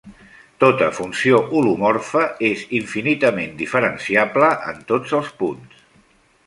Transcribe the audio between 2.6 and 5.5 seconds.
infinitament diferenciable en tots els